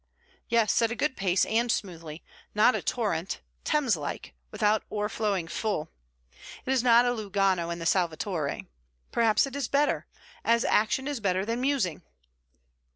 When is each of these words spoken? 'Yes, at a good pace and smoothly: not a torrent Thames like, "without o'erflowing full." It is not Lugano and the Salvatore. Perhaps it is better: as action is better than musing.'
'Yes, 0.49 0.81
at 0.81 0.89
a 0.89 0.95
good 0.95 1.15
pace 1.15 1.45
and 1.45 1.71
smoothly: 1.71 2.23
not 2.55 2.73
a 2.73 2.81
torrent 2.81 3.39
Thames 3.63 3.95
like, 3.95 4.33
"without 4.49 4.81
o'erflowing 4.91 5.47
full." 5.47 5.91
It 6.65 6.71
is 6.73 6.81
not 6.81 7.05
Lugano 7.05 7.69
and 7.69 7.79
the 7.79 7.85
Salvatore. 7.85 8.61
Perhaps 9.11 9.45
it 9.45 9.55
is 9.55 9.67
better: 9.67 10.07
as 10.43 10.65
action 10.65 11.07
is 11.07 11.19
better 11.19 11.45
than 11.45 11.61
musing.' 11.61 12.01